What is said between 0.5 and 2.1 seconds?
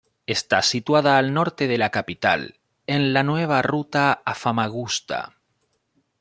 situada al norte de la